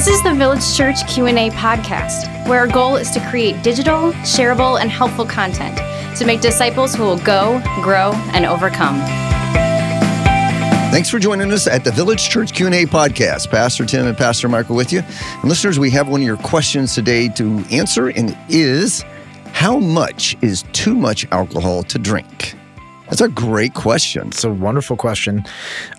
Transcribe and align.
This 0.00 0.16
is 0.16 0.22
the 0.22 0.32
Village 0.32 0.74
Church 0.74 1.06
Q&A 1.08 1.50
podcast, 1.50 2.48
where 2.48 2.60
our 2.60 2.66
goal 2.66 2.96
is 2.96 3.10
to 3.10 3.20
create 3.28 3.62
digital, 3.62 4.12
shareable, 4.22 4.80
and 4.80 4.90
helpful 4.90 5.26
content 5.26 5.76
to 6.16 6.24
make 6.24 6.40
disciples 6.40 6.94
who 6.94 7.02
will 7.02 7.18
go, 7.18 7.60
grow, 7.82 8.12
and 8.32 8.46
overcome. 8.46 8.98
Thanks 10.90 11.10
for 11.10 11.18
joining 11.18 11.52
us 11.52 11.66
at 11.66 11.84
the 11.84 11.92
Village 11.92 12.30
Church 12.30 12.54
Q&A 12.54 12.86
podcast. 12.86 13.50
Pastor 13.50 13.84
Tim 13.84 14.06
and 14.06 14.16
Pastor 14.16 14.48
Michael 14.48 14.74
with 14.74 14.90
you. 14.90 15.00
And 15.00 15.44
listeners, 15.44 15.78
we 15.78 15.90
have 15.90 16.08
one 16.08 16.22
of 16.22 16.26
your 16.26 16.38
questions 16.38 16.94
today 16.94 17.28
to 17.34 17.62
answer 17.70 18.08
and 18.08 18.30
it 18.30 18.38
is 18.48 19.04
how 19.52 19.78
much 19.78 20.34
is 20.40 20.64
too 20.72 20.94
much 20.94 21.26
alcohol 21.30 21.82
to 21.82 21.98
drink? 21.98 22.54
That's 23.10 23.20
a 23.20 23.28
great 23.28 23.74
question. 23.74 24.28
It's 24.28 24.44
a 24.44 24.50
wonderful 24.50 24.96
question. 24.96 25.44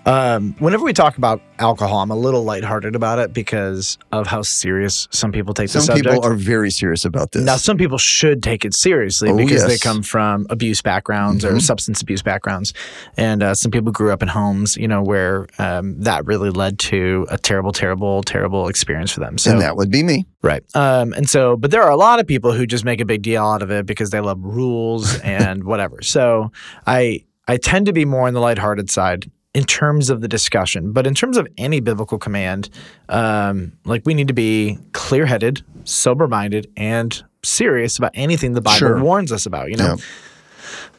Um, 0.06 0.56
whenever 0.58 0.82
we 0.82 0.94
talk 0.94 1.18
about 1.18 1.40
alcohol, 1.62 2.00
I'm 2.00 2.10
a 2.10 2.16
little 2.16 2.42
lighthearted 2.44 2.94
about 2.94 3.18
it 3.18 3.32
because 3.32 3.96
of 4.10 4.26
how 4.26 4.42
serious 4.42 5.08
some 5.10 5.32
people 5.32 5.54
take 5.54 5.68
Some 5.70 5.80
the 5.80 5.86
subject. 5.86 6.08
people 6.10 6.24
are 6.24 6.34
very 6.34 6.70
serious 6.70 7.04
about 7.04 7.32
this. 7.32 7.42
now, 7.44 7.56
some 7.56 7.76
people 7.78 7.96
should 7.98 8.42
take 8.42 8.64
it 8.64 8.74
seriously 8.74 9.30
Oh, 9.30 9.36
because 9.36 9.64
they 9.66 9.78
come 9.78 10.02
from 10.02 10.46
abuse 10.50 10.82
backgrounds 10.82 11.44
or 11.44 11.52
Mhm. 11.52 11.62
substance 11.62 12.02
abuse 12.02 12.20
backgrounds, 12.22 12.74
and 13.16 13.42
uh, 13.42 13.54
some 13.54 13.70
people 13.70 13.92
grew 13.92 14.12
up 14.12 14.22
in 14.22 14.28
homes, 14.28 14.76
you 14.76 14.88
know, 14.88 15.02
where 15.02 15.46
um, 15.58 15.98
that 16.02 16.26
really 16.26 16.50
led 16.50 16.78
to 16.80 17.26
a 17.30 17.38
terrible, 17.38 17.72
terrible, 17.72 18.22
terrible 18.22 18.68
experience 18.68 19.12
for 19.12 19.20
them. 19.20 19.38
So 19.38 19.52
and 19.52 19.60
that 19.60 19.76
would 19.76 19.90
be 19.90 20.02
me. 20.02 20.26
Right. 20.42 20.62
Um, 20.74 21.12
and 21.12 21.28
so, 21.30 21.56
but 21.56 21.70
there 21.70 21.82
are 21.82 21.90
a 21.90 21.96
lot 21.96 22.18
of 22.18 22.26
people 22.26 22.52
who 22.52 22.66
just 22.66 22.84
make 22.84 23.00
a 23.00 23.04
big 23.04 23.22
deal 23.22 23.44
out 23.44 23.62
of 23.62 23.70
it 23.70 23.86
because 23.86 24.10
they 24.10 24.20
love 24.20 24.38
rules 24.42 25.18
and 25.20 25.62
whatever. 25.64 26.02
So 26.02 26.50
I 26.86 27.24
I 27.46 27.56
tend 27.56 27.86
to 27.86 27.92
be 27.92 28.04
more 28.04 28.26
on 28.28 28.34
the 28.34 28.40
lighthearted 28.40 28.90
side 28.90 29.30
in 29.54 29.64
terms 29.64 30.08
of 30.10 30.20
the 30.22 30.28
discussion, 30.28 30.92
but 30.92 31.06
in 31.06 31.14
terms 31.14 31.36
of 31.36 31.46
any 31.58 31.80
biblical 31.80 32.18
command, 32.18 32.70
um, 33.08 33.72
like 33.84 34.02
we 34.06 34.14
need 34.14 34.28
to 34.28 34.34
be 34.34 34.78
clear 34.92 35.26
headed, 35.26 35.62
sober 35.84 36.26
minded, 36.26 36.70
and 36.76 37.22
serious 37.44 37.98
about 37.98 38.12
anything 38.14 38.54
the 38.54 38.60
Bible 38.62 38.78
Sure. 38.78 39.00
warns 39.02 39.30
us 39.32 39.44
about. 39.46 39.70
You 39.70 39.76
know. 39.76 39.96
Yeah. 39.98 40.04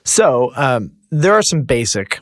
So 0.03 0.51
um, 0.55 0.91
there 1.09 1.33
are 1.33 1.41
some 1.41 1.63
basic, 1.63 2.19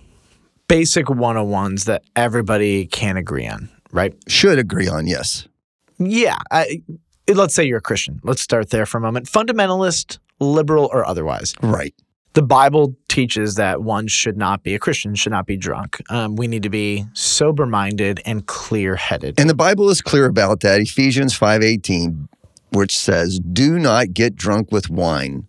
basic 0.67 1.07
101s 1.07 1.85
that 1.85 2.03
everybody 2.15 2.85
can 2.85 3.17
agree 3.17 3.47
on. 3.47 3.69
Right. 3.91 4.13
Should 4.27 4.59
agree 4.59 4.87
on, 4.87 5.07
yes. 5.07 5.47
Yeah. 5.97 6.37
I, 6.51 6.81
let's 7.33 7.53
say 7.53 7.65
you're 7.65 7.79
a 7.79 7.81
Christian. 7.81 8.21
Let's 8.23 8.41
start 8.41 8.69
there 8.69 8.85
for 8.85 8.97
a 8.99 9.01
moment. 9.01 9.25
Fundamentalist, 9.25 10.19
liberal, 10.39 10.89
or 10.93 11.05
otherwise. 11.05 11.53
Right. 11.61 11.93
The 12.33 12.41
Bible 12.41 12.95
teaches 13.09 13.55
that 13.55 13.81
one 13.83 14.07
should 14.07 14.37
not 14.37 14.63
be 14.63 14.73
a 14.73 14.79
Christian, 14.79 15.15
should 15.15 15.33
not 15.33 15.45
be 15.45 15.57
drunk. 15.57 16.01
Um, 16.09 16.37
we 16.37 16.47
need 16.47 16.63
to 16.63 16.69
be 16.69 17.05
sober 17.13 17.65
minded 17.65 18.21
and 18.25 18.45
clear 18.45 18.95
headed. 18.95 19.37
And 19.39 19.49
the 19.49 19.53
Bible 19.55 19.89
is 19.89 20.01
clear 20.01 20.25
about 20.27 20.61
that. 20.61 20.79
Ephesians 20.79 21.37
5:18, 21.37 22.29
which 22.71 22.97
says, 22.97 23.39
"Do 23.39 23.77
not 23.79 24.13
get 24.13 24.35
drunk 24.37 24.71
with 24.71 24.89
wine." 24.89 25.47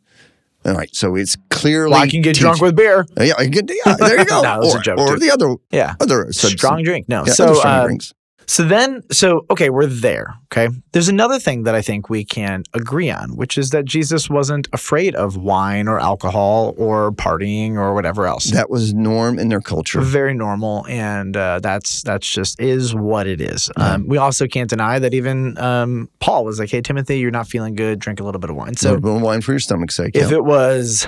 All 0.65 0.75
right, 0.75 0.95
so 0.95 1.17
it's 1.17 1.37
clearly 1.51 1.91
Well, 1.93 2.03
I 2.03 2.09
can 2.09 2.23
get 2.23 2.37
drunk 2.37 2.61
with 2.61 2.77
beer. 2.77 3.05
Yeah, 3.21 3.35
I 3.37 3.47
can- 3.49 3.67
yeah, 3.85 3.97
there 3.99 4.19
you 4.21 4.25
go. 4.27 4.43
No, 4.43 4.63
or 4.63 4.79
joke, 4.79 4.99
or 4.99 5.19
the 5.19 5.31
other 5.31 5.55
Yeah. 5.73 5.95
other 6.01 6.33
Strong 6.33 6.85
drink. 6.85 7.09
No. 7.09 7.17
yeah, 7.19 7.21
other 7.23 7.33
so, 7.33 7.55
strong 7.55 7.75
uh, 7.75 7.85
drinks. 7.87 8.13
So 8.47 8.65
then, 8.65 9.03
so, 9.11 9.47
okay, 9.51 9.71
we're 9.71 9.87
there. 9.87 10.35
Okay. 10.53 10.69
There's 10.93 11.09
another 11.09 11.39
thing 11.39 11.63
that 11.65 11.75
I 11.75 11.83
think 11.83 12.11
we 12.11 12.25
can 12.25 12.65
agree 12.75 13.11
on, 13.11 13.37
which 13.37 13.57
is 13.57 13.71
that 13.71 13.85
Jesus 13.85 14.29
wasn't 14.29 14.69
afraid 14.73 15.15
of 15.15 15.37
wine 15.37 15.89
or 15.89 15.99
alcohol 15.99 16.75
or 16.77 17.13
partying 17.13 17.75
or 17.77 17.95
whatever 17.95 18.27
else. 18.27 18.51
That 18.51 18.69
was 18.71 18.93
norm 18.93 19.39
in 19.39 19.49
their 19.49 19.61
culture. 19.61 20.01
very 20.01 20.35
normal 20.35 20.85
and 20.89 21.37
uh, 21.37 21.61
that's 21.61 22.03
that's 22.03 22.29
just 22.29 22.61
is 22.61 22.95
what 22.95 23.27
it 23.27 23.41
is 23.41 23.71
um, 23.77 24.07
we 24.07 24.19
also 24.19 24.47
can't 24.47 24.69
deny 24.69 24.99
that 24.99 25.15
even 25.15 25.57
um, 25.59 26.09
paul 26.21 26.45
was 26.45 26.59
like 26.59 26.71
hey 26.71 26.81
timothy 26.81 27.19
you're 27.19 27.31
not 27.31 27.47
feeling 27.47 27.75
good 27.75 27.99
drink 27.99 28.21
a 28.21 28.25
little 28.25 28.41
bit 28.41 28.51
of 28.51 28.57
wine 28.57 28.75
So, 28.77 28.89
so 28.91 28.95
a 28.95 28.97
little 28.97 29.21
wine 29.21 29.41
for 29.41 29.53
your 29.53 29.59
stomach's 29.61 29.95
sake. 29.95 30.15
if 30.17 30.31
yeah. 30.31 30.37
it 30.37 30.45
was 30.45 31.07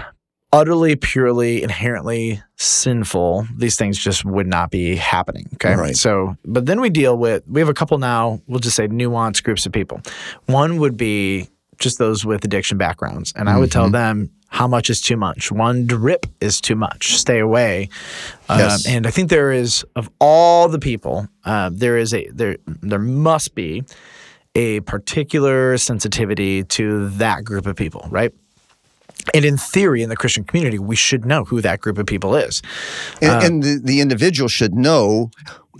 utterly 0.55 0.95
purely 0.97 1.63
inherently 1.63 2.41
sinful 2.57 3.47
these 3.57 3.77
things 3.77 3.99
just 3.99 4.25
would 4.25 4.47
not 4.47 4.71
be 4.71 4.95
happening 4.97 5.47
okay 5.55 5.75
Right. 5.75 5.97
so 5.97 6.37
but 6.45 6.67
then 6.67 6.81
we 6.81 6.91
deal 6.91 7.17
with 7.19 7.43
we 7.49 7.61
have 7.61 7.69
a 7.69 7.75
couple 7.75 7.99
now 7.99 8.41
we'll 8.47 8.61
just 8.61 8.77
say 8.77 8.87
nuanced 8.89 9.43
groups 9.43 9.67
of 9.67 9.73
people 9.73 10.01
one 10.47 10.79
would 10.79 10.97
be 10.97 11.49
just 11.79 11.99
those 11.99 12.25
with 12.25 12.45
addiction 12.45 12.79
backgrounds 12.79 13.33
and 13.37 13.49
i 13.49 13.59
would 13.59 13.73
tell 13.73 13.89
Mhm. 13.89 13.93
them 13.93 14.31
how 14.49 14.69
much 14.69 14.89
is 14.91 15.01
too 15.01 15.17
much 15.17 15.51
one 15.51 15.87
drip 15.87 16.27
is 16.41 16.61
too 16.61 16.77
much 16.77 17.17
stay 17.19 17.41
away 17.41 17.89
Um, 18.49 18.59
Yes. 18.61 18.87
and 18.87 19.07
i 19.07 19.11
think 19.11 19.29
there 19.31 19.51
is 19.51 19.85
of 19.97 20.09
all 20.21 20.69
the 20.69 20.79
people 20.79 21.27
uh, 21.45 21.71
there 21.73 21.99
is 21.99 22.15
a 22.15 22.29
there 22.33 22.57
there 22.67 23.01
must 23.01 23.55
be 23.57 23.83
a 24.55 24.79
particular 24.81 25.77
sensitivity 25.79 26.63
to 26.63 27.09
that 27.11 27.43
group 27.45 27.67
of 27.67 27.75
people 27.75 28.07
right 28.11 28.33
and 29.33 29.45
in 29.45 29.57
theory, 29.57 30.03
in 30.03 30.11
the 30.11 30.17
Christian 30.17 30.45
community, 30.45 30.79
we 30.79 30.97
should 30.97 31.25
know 31.25 31.45
who 31.45 31.61
that 31.61 31.81
group 31.81 31.99
of 31.99 32.07
people 32.07 32.35
is. 32.35 32.63
and, 33.23 33.31
uh, 33.31 33.41
and 33.43 33.63
the, 33.63 33.81
the 33.83 34.01
individual 34.01 34.49
should 34.49 34.75
know 34.75 35.31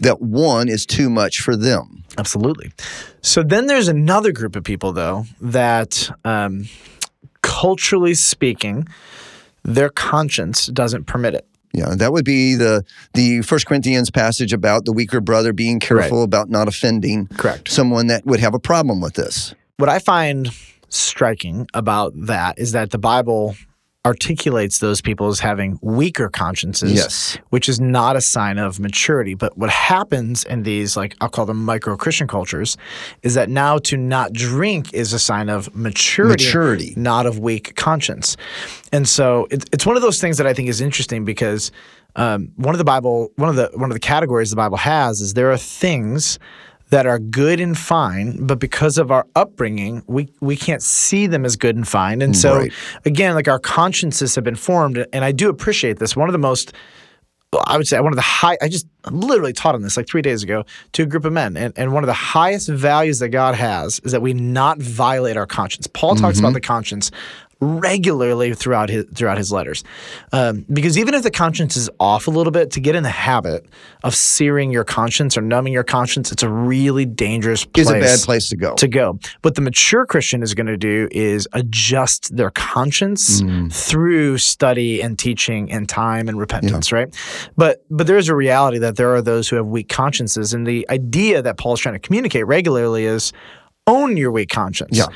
that 0.01 0.21
one 0.21 0.69
is 0.69 0.87
too 0.87 1.11
much 1.11 1.41
for 1.41 1.57
them. 1.57 2.05
Absolutely. 2.17 2.73
So 3.21 3.43
then 3.43 3.67
there's 3.67 3.89
another 3.89 4.33
group 4.33 4.57
of 4.57 4.65
people, 4.65 4.93
though, 4.93 5.27
that 5.41 6.11
um, 6.25 6.69
culturally 7.43 8.15
speaking, 8.15 8.89
their 9.63 9.89
conscience 9.89 10.67
doesn't 10.67 11.05
permit 11.05 11.35
it. 11.35 11.47
Yeah, 11.73 11.97
that 11.97 12.13
would 12.13 12.25
be 12.25 12.55
the 12.55 12.85
the 13.15 13.43
First 13.43 13.67
Corinthians 13.67 14.09
passage 14.09 14.53
about 14.53 14.85
the 14.85 14.93
weaker 14.93 15.21
brother 15.21 15.53
being 15.53 15.81
careful 15.81 16.23
about 16.23 16.49
not 16.49 16.69
offending 16.69 17.27
Correct. 17.27 17.69
someone 17.69 18.07
that 18.07 18.25
would 18.25 18.39
have 18.39 18.55
a 18.55 18.61
problem 18.61 19.01
with 19.01 19.15
this. 19.15 19.57
What 19.79 19.89
I 19.89 19.99
find 19.99 20.51
striking 20.89 21.67
about 21.75 22.13
that 22.17 22.59
is 22.59 22.73
that 22.73 22.91
the 22.91 22.99
Bible 22.99 23.57
articulates 24.07 24.81
those 24.81 25.01
people 25.01 25.29
as 25.29 25.41
having 25.41 25.79
weaker 25.81 26.29
consciences. 26.29 26.93
Yes. 26.93 27.39
which 27.49 27.71
is 27.71 27.81
not 27.81 28.17
a 28.17 28.21
sign 28.21 28.59
of 28.59 28.79
maturity. 28.79 29.33
But 29.35 29.57
what 29.57 29.71
happens 29.71 30.45
in 30.45 30.63
these, 30.63 30.95
like 30.95 31.17
I'll 31.23 31.31
call 31.31 31.47
them 31.47 31.65
micro 31.65 31.97
Christian 31.97 32.29
cultures, 32.29 32.77
is 33.23 33.33
that 33.35 33.49
now 33.49 33.79
to 33.79 33.97
not 33.97 34.35
drink 34.35 34.93
is 34.93 35.15
a 35.15 35.19
sign 35.19 35.49
of 35.49 35.75
maturity, 35.75 36.45
Maturity. 36.45 36.95
not 36.99 37.25
of 37.25 37.39
weak 37.39 37.77
conscience. 37.77 38.37
And 38.93 39.09
so 39.09 39.47
it, 39.51 39.65
it's 39.73 39.87
one 39.87 39.97
of 39.97 40.03
those 40.03 40.21
things 40.21 40.37
that 40.37 40.47
I 40.47 40.53
think 40.53 40.69
is 40.69 40.83
interesting 40.83 41.25
because 41.25 41.73
um, 42.17 42.53
one 42.57 42.75
of 42.75 42.79
the 42.79 42.85
Bible, 42.85 43.33
one 43.37 43.49
of 43.49 43.57
the 43.57 43.71
one 43.75 43.91
of 43.91 43.95
the 43.95 44.01
categories 44.01 44.51
the 44.51 44.57
Bible 44.57 44.77
has 44.77 45.23
is 45.23 45.33
there 45.33 45.51
are 45.51 45.57
things 45.57 46.39
that 46.95 47.07
are 47.07 47.19
good 47.19 47.59
and 47.59 47.77
fine, 47.77 48.47
but 48.47 48.61
because 48.61 48.99
of 48.99 49.11
our 49.11 49.27
upbringing, 49.35 50.05
we 50.07 50.29
we 50.41 50.55
can't 50.57 50.81
see 50.81 51.27
them 51.27 51.45
as 51.45 51.57
good 51.57 51.75
and 51.75 51.89
fine. 51.89 52.23
And 52.23 52.37
so 52.37 52.59
Right. 52.59 52.73
again, 53.05 53.35
like 53.35 53.49
our 53.49 53.59
consciences 53.59 54.37
have 54.37 54.45
been 54.45 54.55
formed, 54.55 55.05
and 55.13 55.25
I 55.25 55.33
do 55.33 55.49
appreciate 55.49 55.99
this. 55.99 56.15
One 56.15 56.29
of 56.29 56.33
the 56.33 56.39
most 56.39 56.73
I 57.67 57.77
would 57.77 57.89
say 57.89 57.99
one 57.99 58.13
of 58.13 58.17
the 58.17 58.23
high. 58.23 58.57
I 58.63 58.69
just 58.69 58.87
literally 59.11 59.53
taught 59.53 59.75
on 59.75 59.83
this 59.83 59.97
like 59.97 60.07
three 60.07 60.23
days 60.23 60.45
ago 60.45 60.65
to 60.93 61.03
a 61.03 61.07
group 61.07 61.25
of 61.25 61.33
men, 61.33 61.57
and, 61.57 61.73
and 61.77 61.93
one 61.93 62.05
of 62.05 62.09
the 62.09 62.13
highest 62.13 62.69
values 62.69 63.19
that 63.19 63.31
God 63.31 63.57
has 63.57 64.01
is 64.05 64.13
that 64.13 64.23
we 64.23 64.33
not 64.33 64.79
violate 64.79 65.37
our 65.37 65.47
conscience. 65.47 65.89
Paul 65.89 66.15
talks 66.15 66.39
about 66.39 66.49
mm-hmm. 66.49 66.55
the 66.55 66.61
conscience 66.61 67.11
regularly 67.65 68.55
throughout 68.55 68.89
his 68.89 69.05
throughout 69.15 69.39
his 69.39 69.51
letters, 69.53 69.83
um, 70.33 70.65
because 70.73 70.99
even 70.99 71.15
if 71.15 71.23
the 71.23 71.31
conscience 71.31 71.77
is 71.77 71.89
off 71.99 72.27
a 72.27 72.31
little 72.31 72.51
bit, 72.51 72.71
to 72.73 72.81
get 72.81 72.95
in 72.95 73.03
the 73.03 73.09
habit 73.09 73.67
of 74.03 74.15
searing 74.15 74.71
your 74.71 74.85
conscience 74.85 75.37
or 75.37 75.41
numbing 75.41 75.73
your 75.73 75.85
conscience, 75.85 76.31
it's 76.33 76.43
a 76.43 76.49
really 76.49 77.05
dangerous 77.05 77.65
place 77.65 77.87
Is 77.87 77.91
a 77.91 78.01
bad 78.01 78.19
place 78.21 78.49
to 78.51 78.57
go. 78.57 78.75
to 78.75 78.89
go. 78.89 79.19
What 79.43 79.55
the 79.55 79.61
mature 79.63 80.07
Christian 80.07 80.43
is 80.43 80.55
going 80.55 80.67
to 80.67 80.77
do 80.77 81.09
is 81.11 81.49
adjust 81.53 82.37
their 82.37 82.51
conscience 82.51 83.43
Mm. 83.43 83.73
through 83.73 84.39
study 84.39 85.01
and 85.01 85.19
teaching 85.19 85.71
and 85.73 85.89
time 85.89 86.29
and 86.29 86.39
repentance, 86.39 86.93
right? 86.93 87.15
But 87.57 87.85
but 87.91 88.07
there 88.07 88.17
is 88.19 88.29
a 88.29 88.35
reality 88.35 88.79
that 88.79 88.97
there 88.97 89.15
are 89.15 89.23
those 89.23 89.49
who 89.49 89.57
have 89.57 89.67
weak 89.67 89.89
consciences, 89.89 90.53
and 90.55 90.67
the 90.67 90.87
idea 90.91 91.43
that 91.43 91.57
Paul 91.59 91.75
is 91.75 91.81
trying 91.81 91.95
to 91.95 91.99
communicate 91.99 92.47
regularly 92.47 93.05
is 93.05 93.33
own 93.87 94.17
your 94.17 94.31
weak 94.31 94.49
conscience. 94.49 94.97
Yeah. 94.97 95.07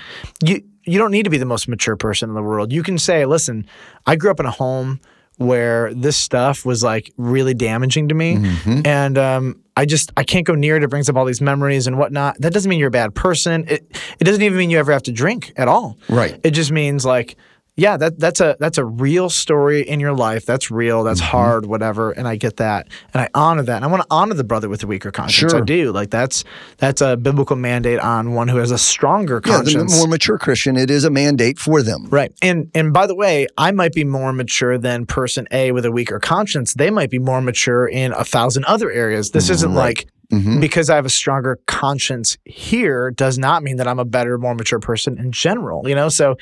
You 0.44 0.62
you 0.88 0.98
don't 0.98 1.10
need 1.10 1.24
to 1.24 1.30
be 1.30 1.38
the 1.38 1.44
most 1.46 1.68
mature 1.68 1.96
person 1.96 2.28
in 2.28 2.34
the 2.34 2.42
world. 2.42 2.72
You 2.72 2.82
can 2.82 2.98
say, 2.98 3.24
listen, 3.26 3.66
I 4.06 4.16
grew 4.16 4.30
up 4.30 4.40
in 4.40 4.46
a 4.46 4.50
home 4.50 5.00
where 5.36 5.94
this 5.94 6.16
stuff 6.16 6.64
was 6.66 6.82
like 6.82 7.12
really 7.16 7.54
damaging 7.54 8.08
to 8.08 8.14
me. 8.14 8.36
Mhm. 8.36 8.84
And 8.86 9.16
um, 9.16 9.60
I 9.76 9.84
just 9.86 10.10
I 10.16 10.24
can't 10.24 10.44
go 10.44 10.54
near 10.56 10.76
it. 10.76 10.82
It 10.82 10.90
brings 10.90 11.08
up 11.08 11.14
all 11.16 11.24
these 11.24 11.40
memories 11.40 11.86
and 11.86 11.96
whatnot. 11.96 12.40
That 12.40 12.52
doesn't 12.52 12.68
mean 12.68 12.80
you're 12.80 12.88
a 12.88 12.90
bad 12.90 13.14
person. 13.14 13.64
It 13.68 13.96
it 14.18 14.24
doesn't 14.24 14.42
even 14.42 14.58
mean 14.58 14.70
you 14.70 14.78
ever 14.78 14.90
have 14.92 15.04
to 15.04 15.12
drink 15.12 15.52
at 15.56 15.68
all. 15.68 15.96
Right. 16.08 16.40
It 16.42 16.50
just 16.50 16.72
means 16.72 17.04
like 17.04 17.36
yeah, 17.78 17.96
that 17.96 18.18
that's 18.18 18.40
a 18.40 18.56
that's 18.58 18.76
a 18.76 18.84
real 18.84 19.30
story 19.30 19.82
in 19.82 20.00
your 20.00 20.12
life. 20.12 20.44
That's 20.44 20.70
real. 20.70 21.04
That's 21.04 21.20
Mm-hmm. 21.20 21.30
hard. 21.30 21.66
Whatever. 21.66 22.10
And 22.10 22.26
I 22.26 22.34
get 22.36 22.56
that, 22.58 22.88
and 23.14 23.22
I 23.22 23.28
honor 23.34 23.62
that. 23.62 23.76
And 23.76 23.84
I 23.84 23.88
want 23.88 24.02
to 24.02 24.06
honor 24.10 24.34
the 24.34 24.42
brother 24.44 24.68
with 24.68 24.80
the 24.80 24.86
weaker 24.88 25.10
conscience. 25.12 25.54
I 25.54 25.60
do. 25.60 25.92
Like 25.92 26.10
that's 26.10 26.42
that's 26.78 27.00
a 27.00 27.16
biblical 27.16 27.54
mandate 27.56 28.00
on 28.00 28.32
one 28.34 28.48
who 28.48 28.56
has 28.58 28.70
a 28.72 28.78
stronger 28.78 29.40
conscience. 29.40 29.74
Yeah, 29.74 29.84
the 29.84 29.96
more 29.96 30.08
mature 30.08 30.38
Christian, 30.38 30.76
it 30.76 30.90
is 30.90 31.04
a 31.04 31.10
mandate 31.10 31.58
for 31.58 31.82
them. 31.82 32.06
Right. 32.10 32.32
And 32.42 32.68
and 32.74 32.92
by 32.92 33.06
the 33.06 33.14
way, 33.14 33.46
I 33.56 33.70
might 33.70 33.92
be 33.92 34.04
more 34.04 34.32
mature 34.32 34.76
than 34.76 35.06
person 35.06 35.46
A 35.52 35.70
with 35.72 35.84
a 35.86 35.92
weaker 35.92 36.18
conscience. 36.18 36.74
They 36.74 36.90
might 36.90 37.10
be 37.10 37.20
more 37.20 37.40
mature 37.40 37.86
in 37.86 38.12
a 38.12 38.24
thousand 38.24 38.64
other 38.64 38.90
areas. 38.90 39.30
This 39.30 39.48
isn't 39.50 39.72
Right. 39.74 39.96
like 39.96 40.08
Mhm. 40.32 40.60
because 40.60 40.90
I 40.90 40.96
have 40.96 41.06
a 41.06 41.10
stronger 41.10 41.58
conscience 41.66 42.36
here 42.44 43.10
does 43.10 43.38
not 43.38 43.62
mean 43.62 43.76
that 43.76 43.88
I'm 43.88 43.98
a 43.98 44.04
better, 44.04 44.36
more 44.36 44.54
mature 44.54 44.78
person 44.78 45.16
in 45.18 45.32
general. 45.32 45.88
You 45.88 45.94
know, 45.94 46.10
so 46.10 46.36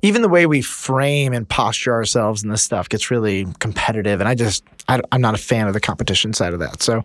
even 0.00 0.22
the 0.22 0.28
way 0.28 0.46
we 0.46 0.62
frame 0.62 1.34
and 1.34 1.46
posture 1.46 1.92
ourselves 1.92 2.42
and 2.42 2.50
this 2.50 2.62
stuff 2.62 2.88
gets 2.88 3.10
really 3.10 3.46
competitive, 3.58 4.20
and 4.20 4.28
I 4.28 4.34
just 4.34 4.64
I, 4.88 5.00
am 5.12 5.20
not 5.20 5.34
a 5.34 5.38
fan 5.38 5.66
of 5.66 5.74
the 5.74 5.80
competition 5.80 6.32
side 6.32 6.54
of 6.54 6.60
that. 6.60 6.82
So, 6.82 7.02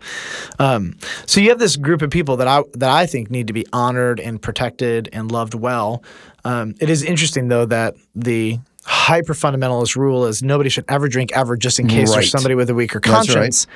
um, 0.58 0.96
so 1.26 1.40
you 1.40 1.50
have 1.50 1.58
this 1.58 1.76
group 1.76 2.00
of 2.00 2.10
people 2.10 2.36
that 2.38 2.48
I 2.48 2.62
that 2.74 2.90
I 2.90 3.06
think 3.06 3.30
need 3.30 3.46
to 3.48 3.52
be 3.52 3.66
honored 3.72 4.18
and 4.18 4.40
protected 4.40 5.08
and 5.12 5.30
loved 5.30 5.54
well. 5.54 6.02
Um, 6.44 6.74
it 6.80 6.88
is 6.90 7.02
interesting 7.02 7.48
though 7.48 7.66
that 7.66 7.94
the 8.14 8.58
hyper 8.84 9.34
fundamentalist 9.34 9.96
rule 9.96 10.26
is 10.26 10.42
nobody 10.42 10.68
should 10.70 10.84
ever 10.88 11.08
drink 11.08 11.30
ever 11.34 11.56
just 11.56 11.78
in 11.78 11.86
case 11.88 12.08
Right. 12.10 12.16
there's 12.16 12.30
somebody 12.30 12.54
with 12.54 12.68
a 12.70 12.74
weaker 12.74 13.00
That's 13.00 13.28
right. 13.28 13.34
conscience. 13.34 13.66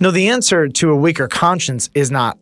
No, 0.00 0.10
the 0.10 0.28
answer 0.28 0.68
to 0.68 0.90
a 0.90 0.96
weaker 0.96 1.26
conscience 1.28 1.90
is 1.94 2.10
not 2.10 2.38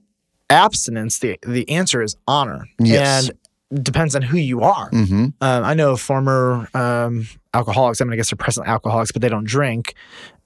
abstinence. 0.50 1.18
The 1.18 1.38
the 1.46 1.68
answer 1.68 2.02
is 2.02 2.16
honor. 2.26 2.66
Yes. 2.78 3.28
And 3.72 3.84
depends 3.84 4.14
on 4.14 4.20
who 4.22 4.36
you 4.36 4.60
are. 4.60 4.88
hmm 4.90 5.26
Um, 5.40 5.64
I 5.64 5.72
know 5.74 5.96
former 5.96 6.68
um, 6.74 7.26
alcoholics. 7.54 8.00
I 8.02 8.04
mean, 8.04 8.12
I 8.12 8.16
guess 8.16 8.30
they're 8.30 8.36
present 8.36 8.68
alcoholics, 8.68 9.12
but 9.12 9.22
they 9.22 9.30
don't 9.30 9.46
drink, 9.46 9.94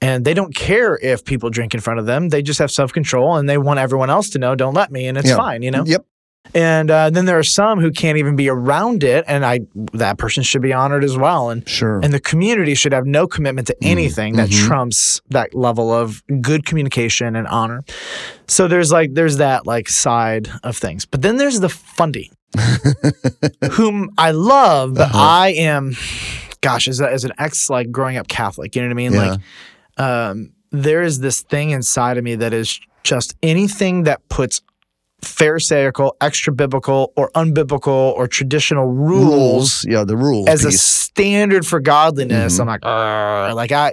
and 0.00 0.24
they 0.24 0.32
don't 0.34 0.54
care 0.54 0.96
if 1.02 1.24
people 1.24 1.50
drink 1.50 1.74
in 1.74 1.80
front 1.80 1.98
of 1.98 2.06
them. 2.06 2.28
They 2.28 2.40
just 2.42 2.60
have 2.60 2.70
self 2.70 2.92
control, 2.92 3.36
and 3.36 3.48
they 3.48 3.58
want 3.58 3.80
everyone 3.80 4.10
else 4.10 4.30
to 4.30 4.38
know, 4.38 4.54
"Don't 4.54 4.74
let 4.74 4.92
me," 4.92 5.06
and 5.08 5.19
it's 5.19 5.28
Yeah. 5.28 5.36
fine, 5.36 5.62
you 5.62 5.72
know. 5.72 5.82
Yep. 5.84 6.04
And 6.54 6.90
uh, 6.90 7.10
then 7.10 7.26
there 7.26 7.38
are 7.38 7.43
some 7.43 7.81
who 7.81 7.90
can't 7.90 8.19
even 8.19 8.37
be 8.37 8.48
around 8.48 9.04
it, 9.04 9.25
and 9.28 9.44
I 9.44 9.60
that 9.93 10.16
person 10.19 10.43
should 10.43 10.62
be 10.62 10.72
honored 10.72 11.04
as 11.04 11.16
well. 11.16 11.50
And 11.50 11.69
Sure. 11.69 12.00
and 12.02 12.12
the 12.12 12.20
community 12.20 12.75
should 12.75 12.93
have 12.93 13.06
no 13.06 13.26
commitment 13.26 13.66
to 13.69 13.76
anything 13.82 14.37
that 14.37 14.48
mhm. 14.48 14.66
trumps 14.66 15.20
that 15.31 15.54
level 15.54 15.93
of 15.93 16.22
good 16.40 16.64
communication 16.66 17.37
and 17.37 17.46
honor. 17.48 17.82
So 18.48 18.69
there's 18.69 18.90
like 18.93 19.14
there's 19.14 19.37
that 19.38 19.66
like 19.66 19.88
side 19.88 20.48
of 20.62 20.76
things. 20.76 21.04
But 21.04 21.22
then 21.22 21.37
there's 21.37 21.60
the 21.60 21.69
fundy, 21.69 22.31
whom 23.72 24.10
I 24.19 24.31
love, 24.32 24.94
but 24.94 25.08
Uh-huh. 25.10 25.19
I 25.19 25.48
am 25.50 25.94
gosh, 26.62 26.88
as, 26.88 27.00
a, 27.00 27.10
as 27.10 27.25
an 27.25 27.32
ex 27.38 27.70
like 27.70 27.90
growing 27.93 28.16
up 28.16 28.28
Catholic, 28.28 28.75
you 28.75 28.82
know 28.82 28.88
what 28.88 28.93
I 28.93 28.94
mean? 28.94 29.12
Yeah. 29.12 29.31
Like 29.31 29.40
um 30.00 30.52
there 30.72 31.02
is 31.02 31.20
this 31.20 31.43
thing 31.43 31.70
inside 31.70 32.19
of 32.19 32.25
me 32.25 32.34
that 32.34 32.52
is 32.52 32.81
just 33.02 33.34
anything 33.43 34.02
that 34.02 34.28
puts 34.28 34.60
pharisaical, 35.26 36.17
extra 36.20 36.52
biblical, 36.52 37.12
or 37.17 37.31
unbiblical 37.34 38.12
or 38.14 38.26
traditional 38.28 38.87
rules 38.87 39.26
rules. 39.26 39.84
Yeah, 39.88 40.05
the 40.05 40.17
rules. 40.17 40.49
as 40.49 40.64
a 40.64 40.73
standard 40.73 41.67
for 41.67 41.81
godliness. 41.81 42.56
Mhm. 42.56 42.61
I'm 42.61 42.67
like, 42.67 42.81
"Argh." 42.82 43.55
like 43.55 43.73
I, 43.73 43.93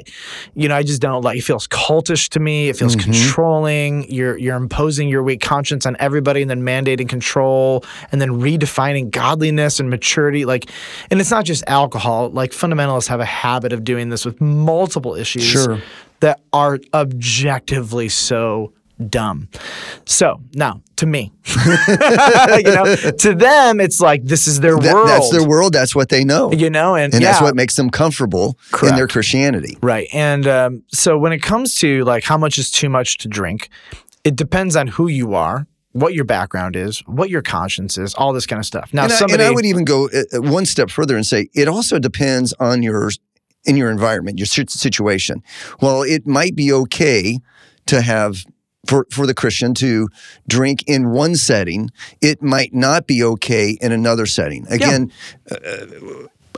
you 0.56 0.68
know, 0.68 0.76
I 0.76 0.84
just 0.84 1.02
don't 1.02 1.22
like. 1.24 1.38
It 1.38 1.44
feels 1.44 1.68
cultish 1.68 2.30
to 2.30 2.40
me. 2.40 2.70
It 2.70 2.78
feels 2.78 2.96
Mhm. 2.96 3.04
controlling. 3.04 4.12
You're 4.12 4.38
you're 4.38 4.56
imposing 4.58 5.10
your 5.10 5.24
weak 5.24 5.42
conscience 5.42 5.86
on 5.86 5.96
everybody, 6.00 6.42
and 6.42 6.50
then 6.50 6.62
mandating 6.62 7.10
control, 7.10 7.84
and 8.12 8.22
then 8.22 8.30
redefining 8.42 9.10
godliness 9.10 9.80
and 9.80 9.90
maturity. 9.90 10.46
Like, 10.46 10.70
and 11.10 11.20
it's 11.20 11.32
not 11.32 11.46
just 11.46 11.64
alcohol. 11.68 12.30
Like 12.30 12.52
fundamentalists 12.52 13.08
have 13.08 13.20
a 13.20 13.26
habit 13.26 13.74
of 13.74 13.84
doing 13.84 14.10
this 14.10 14.26
with 14.26 14.40
multiple 14.42 15.16
issues 15.16 15.44
Sure. 15.44 15.80
that 16.20 16.40
are 16.52 16.80
objectively 16.94 18.10
so 18.10 18.72
dumb. 19.10 19.50
So 20.06 20.42
now 20.54 20.82
to 20.98 21.06
me, 21.06 21.32
you 21.66 22.64
know, 22.64 22.96
to 22.96 23.36
them, 23.36 23.80
it's 23.82 24.00
like 24.00 24.24
this 24.24 24.48
is 24.48 24.60
their 24.60 24.78
That- 24.78 24.94
world. 24.94 25.08
That's 25.08 25.32
their 25.32 25.48
world. 25.48 25.74
That's 25.74 25.96
what 25.96 26.10
they 26.10 26.24
know. 26.24 26.52
You 26.52 26.70
know, 26.70 26.96
and, 26.96 27.14
and 27.14 27.22
yeah, 27.22 27.32
that's 27.32 27.42
what 27.42 27.56
makes 27.56 27.76
them 27.76 27.90
comfortable 27.90 28.58
in 28.82 28.96
their 28.96 29.08
Christianity. 29.08 29.78
right. 29.82 30.08
And 30.14 30.48
um, 30.48 30.84
so 30.90 31.18
when 31.18 31.34
it 31.34 31.42
comes 31.42 31.76
to 31.76 32.04
like 32.04 32.24
how 32.24 32.38
much 32.38 32.58
is 32.58 32.72
too 32.72 32.90
much 32.90 33.18
to 33.20 33.28
drink, 33.28 33.70
it 34.24 34.36
depends 34.36 34.76
on 34.76 34.88
who 34.88 35.08
you 35.08 35.34
are, 35.34 35.68
what 35.92 36.14
your 36.14 36.26
background 36.26 36.76
is, 36.76 37.00
what 37.06 37.30
your 37.30 37.42
conscience 37.42 37.98
is, 37.98 38.14
all 38.16 38.34
this 38.34 38.46
kind 38.46 38.60
of 38.60 38.66
stuff. 38.66 38.94
Now, 38.94 39.04
and, 39.04 39.12
I, 39.12 39.16
somebody, 39.16 39.44
and 39.44 39.52
I 39.52 39.52
would 39.54 39.66
even 39.66 39.86
go 39.86 40.10
uh, 40.10 40.24
uh, 40.38 40.42
one 40.42 40.66
step 40.66 40.90
further 40.90 41.16
and 41.16 41.26
say 41.26 41.50
it 41.54 41.68
also 41.68 42.00
depends 42.00 42.54
on 42.60 42.84
your 42.84 43.10
in 43.66 43.78
your 43.78 43.90
environment, 43.90 44.40
your 44.40 44.46
situation. 44.46 45.42
Well, 45.82 46.04
it 46.04 46.28
might 46.28 46.56
be 46.56 46.72
okay 46.74 47.40
to 47.86 48.02
have 48.02 48.46
for 48.88 49.08
for 49.12 49.26
the 49.26 49.34
Christian 49.34 49.74
to 49.76 50.10
drink 50.48 50.84
in 50.88 51.10
one 51.12 51.36
setting. 51.36 51.90
It 52.22 52.42
might 52.42 52.74
not 52.74 53.08
be 53.08 53.24
okay 53.24 53.78
in 53.82 53.92
another 53.92 54.26
setting. 54.26 54.66
Again. 54.70 55.12
Uh, 55.50 55.58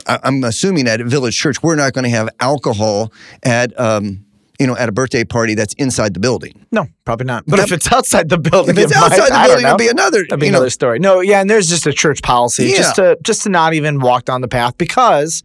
I- 0.08 0.20
I'm 0.22 0.44
assuming 0.44 0.86
at 0.86 1.00
a 1.00 1.04
village 1.04 1.36
church, 1.36 1.64
we're 1.64 1.74
not 1.74 1.92
going 1.92 2.04
to 2.04 2.10
have 2.10 2.28
alcohol 2.38 3.12
at, 3.42 3.76
um, 3.80 4.24
you 4.60 4.64
know, 4.64 4.76
at 4.76 4.88
a 4.88 4.92
birthday 4.92 5.24
party 5.24 5.54
that's 5.56 5.74
inside 5.74 6.14
the 6.14 6.20
building. 6.20 6.64
no, 6.70 6.86
probably 7.04 7.24
not. 7.26 7.42
But 7.44 7.56
That- 7.56 7.64
if 7.66 7.72
it's 7.72 7.90
outside 7.92 8.28
the 8.28 8.38
building, 8.38 8.76
If 8.76 8.84
it's 8.84 8.92
it 8.92 8.96
outside 8.98 9.30
might, 9.30 9.42
the 9.42 9.48
building, 9.48 9.66
it'll 9.66 9.76
be 9.78 9.88
another. 9.88 10.18
That'd 10.22 10.38
be 10.38 10.46
you 10.46 10.52
know, 10.52 10.58
another 10.58 10.70
story. 10.70 11.00
No, 11.00 11.18
yeah, 11.20 11.40
and 11.40 11.50
there's 11.50 11.68
just 11.68 11.88
a 11.88 11.92
church 11.92 12.22
policy 12.22 12.66
Yeah. 12.66 12.76
just 12.76 12.94
to 12.96 13.18
just 13.24 13.42
to 13.44 13.48
not 13.48 13.74
even 13.74 13.98
walk 13.98 14.26
down 14.26 14.42
the 14.42 14.48
path 14.48 14.78
because 14.78 15.42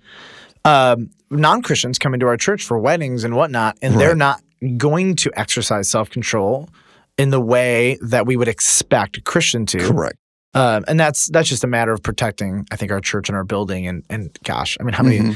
um, 0.63 1.09
non 1.31 1.63
Christians 1.63 1.97
come 1.97 2.13
into 2.13 2.27
our 2.27 2.37
church 2.37 2.63
for 2.63 2.77
weddings 2.77 3.23
and 3.23 3.35
whatnot, 3.35 3.77
and 3.81 3.99
they're 3.99 4.13
not 4.15 4.41
going 4.77 5.15
to 5.17 5.31
exercise 5.35 5.89
self 5.89 6.09
control 6.09 6.69
in 7.17 7.29
the 7.29 7.41
way 7.41 7.97
that 8.01 8.25
we 8.25 8.35
would 8.37 8.47
expect 8.47 9.17
a 9.17 9.21
Christian 9.21 9.65
to. 9.67 9.79
correct. 9.79 10.17
Um, 10.53 10.83
and 10.87 10.99
that's 10.99 11.27
that's 11.29 11.47
just 11.47 11.63
a 11.63 11.67
matter 11.67 11.93
of 11.93 12.03
protecting, 12.03 12.65
I 12.71 12.75
think, 12.75 12.91
our 12.91 12.99
church 12.99 13.29
and 13.29 13.35
our 13.37 13.43
building. 13.45 13.87
And 13.87 14.03
and 14.09 14.37
gosh, 14.43 14.77
I 14.79 14.83
mean, 14.83 14.93
how 14.93 15.03
many? 15.03 15.19
Mhm. 15.19 15.35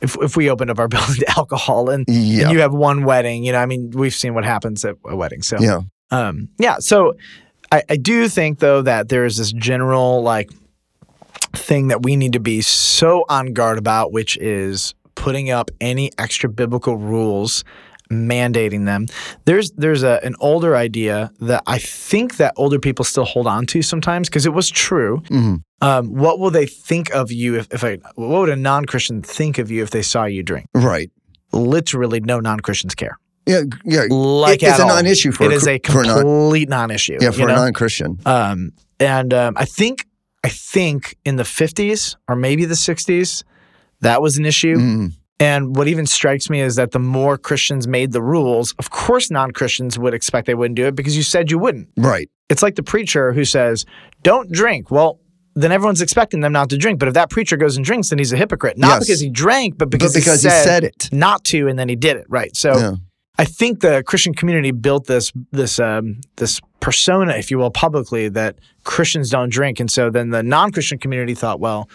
If 0.00 0.16
if 0.22 0.36
we 0.36 0.50
opened 0.50 0.70
up 0.70 0.78
our 0.78 0.88
building 0.94 1.16
to 1.16 1.38
alcohol 1.38 1.90
and, 1.90 2.04
Yeah. 2.08 2.44
and 2.44 2.52
you 2.52 2.60
have 2.60 2.72
one 2.72 3.04
wedding, 3.04 3.44
you 3.44 3.52
know, 3.52 3.58
I 3.58 3.66
mean, 3.66 3.90
we've 3.90 4.14
seen 4.14 4.34
what 4.34 4.44
happens 4.44 4.84
at 4.84 4.96
a 5.04 5.14
wedding. 5.16 5.42
So 5.42 5.58
yeah. 5.60 5.80
um, 6.10 6.48
yeah. 6.58 6.76
So 6.78 7.14
I, 7.72 7.82
I 7.90 7.96
do 7.96 8.28
think 8.28 8.58
though 8.60 8.80
that 8.82 9.08
there 9.08 9.24
is 9.24 9.36
this 9.36 9.52
general 9.52 10.22
like 10.22 10.50
thing 11.52 11.88
that 11.88 12.02
we 12.02 12.16
need 12.16 12.32
to 12.34 12.40
be 12.40 12.60
so 12.62 13.24
on 13.28 13.52
guard 13.52 13.78
about, 13.78 14.12
which 14.12 14.36
is 14.38 14.94
putting 15.14 15.50
up 15.50 15.70
any 15.80 16.10
extra 16.18 16.48
biblical 16.48 16.96
rules, 16.96 17.64
mandating 18.10 18.84
them. 18.86 19.06
There's 19.44 19.70
there's 19.72 20.02
a, 20.02 20.20
an 20.24 20.34
older 20.40 20.76
idea 20.76 21.30
that 21.40 21.62
I 21.66 21.78
think 21.78 22.36
that 22.36 22.54
older 22.56 22.78
people 22.78 23.04
still 23.04 23.24
hold 23.24 23.46
on 23.46 23.66
to 23.66 23.82
sometimes 23.82 24.28
because 24.28 24.46
it 24.46 24.52
was 24.54 24.70
true. 24.70 25.22
Mhm. 25.28 25.62
Um, 25.82 26.06
what 26.14 26.38
will 26.38 26.50
they 26.50 26.66
think 26.66 27.10
of 27.14 27.30
you 27.30 27.56
if, 27.56 27.68
if 27.70 27.82
a, 27.84 27.98
what 28.14 28.40
would 28.40 28.48
a 28.48 28.56
non-Christian 28.56 29.20
think 29.22 29.58
of 29.58 29.70
you 29.70 29.82
if 29.82 29.90
they 29.90 30.00
saw 30.02 30.24
you 30.24 30.42
drink? 30.42 30.68
Right. 30.74 31.10
Literally, 31.52 32.20
no 32.20 32.40
non-Christians 32.40 32.94
care. 32.94 33.18
Yeah. 33.46 33.62
Yeah. 33.84 34.04
Like 34.10 34.62
it's 34.62 34.72
at 34.72 34.80
a 34.80 34.82
all. 34.82 34.88
non-issue 34.88 35.32
for 35.32 35.44
it 35.44 35.52
a 35.52 35.54
is 35.54 35.66
a 35.66 35.74
a 35.74 35.80
non- 35.92 36.20
complete 36.22 36.68
non-issue. 36.68 37.18
Yeah, 37.20 37.30
for 37.30 37.40
you 37.40 37.48
a 37.48 37.52
non-Christian. 37.52 38.18
Um, 38.26 38.72
and 38.98 39.32
um, 39.34 39.54
I 39.56 39.64
think 39.66 40.06
I 40.42 40.48
think 40.48 41.16
in 41.24 41.36
the 41.36 41.42
50s 41.42 42.16
or 42.28 42.36
maybe 42.36 42.64
the 42.64 42.74
60s, 42.74 43.44
that 44.00 44.22
was 44.22 44.38
an 44.38 44.46
issue. 44.46 44.76
Mm. 44.76 45.12
And 45.38 45.76
what 45.76 45.86
even 45.86 46.06
strikes 46.06 46.48
me 46.48 46.60
is 46.62 46.76
that 46.76 46.92
the 46.92 46.98
more 46.98 47.36
Christians 47.36 47.86
made 47.86 48.12
the 48.12 48.22
rules, 48.22 48.74
of 48.78 48.90
course, 48.90 49.30
non 49.30 49.50
Christians 49.50 49.98
would 49.98 50.14
expect 50.14 50.46
they 50.46 50.54
wouldn't 50.54 50.76
do 50.76 50.86
it 50.86 50.94
because 50.94 51.16
you 51.16 51.22
said 51.22 51.50
you 51.50 51.58
wouldn't. 51.58 51.88
Right. 51.96 52.30
It's 52.48 52.62
like 52.62 52.76
the 52.76 52.82
preacher 52.82 53.32
who 53.32 53.44
says, 53.44 53.84
don't 54.22 54.50
drink. 54.50 54.90
Well, 54.90 55.20
then 55.54 55.72
everyone's 55.72 56.00
expecting 56.00 56.40
them 56.40 56.52
not 56.52 56.70
to 56.70 56.78
drink. 56.78 56.98
But 56.98 57.08
if 57.08 57.14
that 57.14 57.28
preacher 57.28 57.56
goes 57.56 57.76
and 57.76 57.84
drinks, 57.84 58.08
then 58.10 58.18
he's 58.18 58.32
a 58.32 58.36
hypocrite. 58.36 58.78
Not 58.78 58.88
Yes. 58.88 59.06
because 59.06 59.20
he 59.20 59.28
drank, 59.30 59.76
but 59.76 59.90
because, 59.90 60.12
but 60.14 60.20
because 60.20 60.42
he, 60.42 60.48
said 60.50 60.84
it. 60.84 61.08
not 61.12 61.44
to, 61.46 61.68
and 61.68 61.78
then 61.78 61.88
he 61.88 61.96
did 61.96 62.16
it. 62.16 62.26
Right. 62.28 62.54
So 62.56 62.76
Yeah. 62.78 62.92
I 63.38 63.44
think 63.44 63.80
the 63.80 64.02
Christian 64.06 64.32
community 64.32 64.70
built 64.70 65.06
this 65.06 65.30
this 65.52 65.78
um, 65.78 66.22
this 66.36 66.58
persona, 66.80 67.34
if 67.34 67.50
you 67.50 67.58
will, 67.58 67.70
publicly 67.70 68.30
that 68.30 68.56
Christians 68.84 69.28
don't 69.28 69.50
drink, 69.50 69.78
and 69.78 69.90
so 69.90 70.08
then 70.08 70.30
the 70.30 70.42
non-Christian 70.42 70.96
community 70.98 71.34
thought, 71.34 71.60
well, 71.60 71.90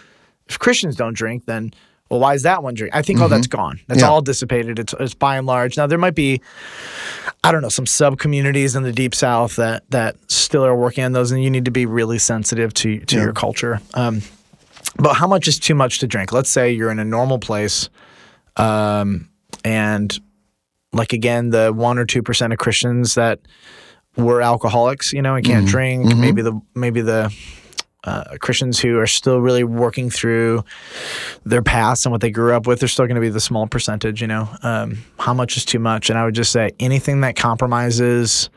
if 0.48 0.60
Christians 0.60 0.96
don't 0.96 1.16
drink, 1.16 1.46
then 1.46 1.72
well, 2.12 2.20
why 2.20 2.34
is 2.36 2.44
that 2.44 2.62
one 2.62 2.74
drink? 2.76 2.94
I 2.94 3.02
think 3.02 3.22
all 3.22 3.30
that's 3.30 3.48
gone. 3.48 3.80
That's 3.88 4.00
Mm-hmm. 4.02 4.06
Yeah. 4.06 4.12
all 4.12 4.22
dissipated. 4.22 4.78
It's, 4.80 4.94
it's 5.00 5.14
by 5.16 5.38
and 5.38 5.48
large. 5.48 5.78
Now 5.78 5.88
there 5.88 5.98
might 5.98 6.14
be, 6.14 6.42
I 7.44 7.52
don't 7.52 7.62
know, 7.62 7.70
some 7.70 7.86
sub 7.88 8.20
communities 8.20 8.76
in 8.76 8.84
the 8.84 8.92
deep 8.92 9.16
south 9.16 9.56
that 9.56 9.90
that 9.92 10.18
still 10.30 10.66
are 10.66 10.76
working 10.76 11.04
on 11.06 11.14
those, 11.14 11.32
and 11.32 11.42
you 11.44 11.50
need 11.50 11.66
to 11.66 11.72
be 11.72 11.86
really 11.86 12.20
sensitive 12.20 12.74
to 12.76 13.00
to 13.00 13.16
Yeah. 13.16 13.24
your 13.24 13.34
culture. 13.34 13.80
Um, 13.94 14.22
but 14.98 15.14
how 15.14 15.26
much 15.28 15.48
is 15.48 15.58
too 15.58 15.74
much 15.74 16.00
to 16.00 16.08
drink? 16.08 16.32
Let's 16.34 16.50
say 16.50 16.72
you're 16.74 16.92
in 16.92 17.00
a 17.00 17.06
normal 17.06 17.40
place, 17.40 17.90
um, 18.58 19.30
and 19.64 20.20
like 20.94 21.14
again, 21.14 21.50
the 21.52 21.72
one 21.74 21.98
or 21.98 22.06
two 22.06 22.22
percent 22.22 22.52
of 22.52 22.60
Christians 22.60 23.16
that 23.16 23.40
were 24.18 24.42
alcoholics, 24.42 25.14
you 25.14 25.22
know, 25.22 25.36
and 25.36 25.46
can't 25.46 25.66
drink. 25.66 26.14
Maybe 26.18 26.42
the 26.42 26.60
maybe 26.76 27.00
the 27.02 27.34
uh, 28.04 28.38
Christians 28.40 28.80
who 28.80 28.98
are 28.98 29.08
still 29.08 29.40
really 29.40 29.64
working 29.64 30.10
through 30.10 30.64
their 31.46 31.62
past 31.62 32.06
and 32.06 32.12
what 32.12 32.22
they 32.22 32.32
grew 32.32 32.54
up 32.54 32.66
with. 32.66 32.80
They're 32.80 32.90
still 32.90 33.06
going 33.06 33.16
to 33.16 33.22
be 33.22 33.30
the 33.30 33.40
small 33.40 33.68
percentage, 33.68 34.22
you 34.22 34.28
know. 34.28 34.50
Um, 34.64 35.04
how 35.20 35.34
much 35.34 35.58
is 35.58 35.66
too 35.66 35.80
much? 35.80 36.10
And 36.10 36.18
I 36.18 36.26
would 36.26 36.36
just 36.36 36.52
say 36.52 36.72
anything 36.80 37.22
that 37.22 37.36
compromises 37.36 38.50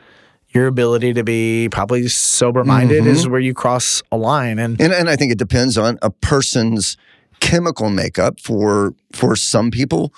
your 0.49 0.69
ability 0.69 1.13
to 1.15 1.25
be 1.25 1.69
probably 1.71 2.07
sober 2.09 2.63
minded 2.65 3.07
is 3.07 3.29
where 3.29 3.41
you 3.41 3.53
cross 3.53 4.03
a 4.13 4.17
line. 4.17 4.59
And 4.59 4.81
And 4.81 4.93
and 4.93 5.11
I 5.11 5.17
think 5.17 5.33
it 5.33 5.39
depends 5.39 5.77
on 5.77 5.99
a 6.01 6.11
person's 6.11 6.97
chemical 7.41 7.91
makeup. 7.91 8.41
For 8.41 8.95
for 9.13 9.35
some 9.35 9.73
people, 9.73 10.15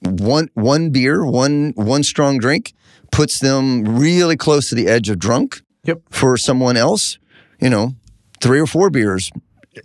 one 0.00 0.50
one 0.54 0.90
beer, 0.90 1.24
one 1.24 1.72
one 1.76 2.02
strong 2.02 2.38
drink 2.38 2.74
puts 3.12 3.38
them 3.38 3.98
really 3.98 4.36
close 4.36 4.68
to 4.70 4.74
the 4.74 4.88
edge 4.88 5.08
of 5.08 5.18
drunk. 5.18 5.62
Yep. 5.84 6.02
For 6.10 6.36
someone 6.36 6.76
else, 6.76 7.18
you 7.60 7.70
know, 7.70 7.94
three 8.40 8.60
or 8.60 8.66
four 8.66 8.90
beers 8.90 9.30